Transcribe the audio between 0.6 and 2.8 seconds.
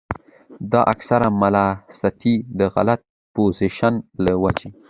دا اکثر د ملاستې د